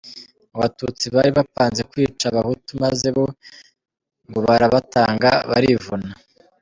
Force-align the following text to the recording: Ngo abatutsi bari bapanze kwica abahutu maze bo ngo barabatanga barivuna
Ngo 0.49 0.55
abatutsi 0.59 1.05
bari 1.15 1.29
bapanze 1.37 1.81
kwica 1.91 2.25
abahutu 2.27 2.71
maze 2.83 3.07
bo 3.15 3.25
ngo 4.27 4.39
barabatanga 4.47 5.29
barivuna 5.49 6.09